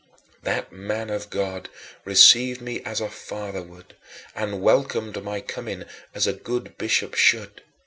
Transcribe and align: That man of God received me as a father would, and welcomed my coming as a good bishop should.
That 0.41 0.71
man 0.71 1.11
of 1.11 1.29
God 1.29 1.69
received 2.05 2.59
me 2.59 2.81
as 2.81 3.01
a 3.01 3.07
father 3.07 3.61
would, 3.61 3.95
and 4.33 4.59
welcomed 4.59 5.23
my 5.23 5.41
coming 5.41 5.83
as 6.15 6.25
a 6.25 6.33
good 6.33 6.75
bishop 6.75 7.13
should. 7.13 7.61